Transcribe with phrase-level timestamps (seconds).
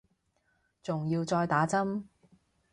[0.81, 2.05] 仲要再打針